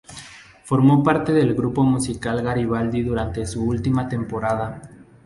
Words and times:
Formó 0.63 1.03
parte 1.03 1.31
del 1.31 1.53
grupo 1.53 1.83
musical 1.83 2.41
Garibaldi 2.43 3.03
durante 3.03 3.45
su 3.45 3.63
última 3.63 4.09
temporada. 4.09 4.81